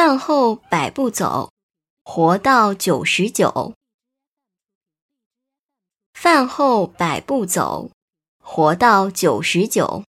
[0.00, 1.52] 饭后百步走
[2.02, 3.74] 活到九十九。
[6.14, 7.90] 饭后百步走
[8.42, 10.04] 活到九十九